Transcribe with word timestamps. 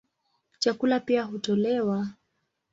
Chakula 0.59 0.99
pia 0.99 1.23
hutolewa. 1.27 2.07